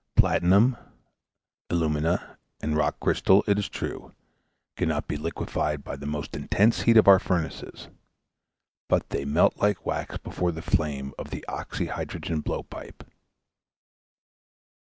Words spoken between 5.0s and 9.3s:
be liquified by the most intense heat of our furnaces, but they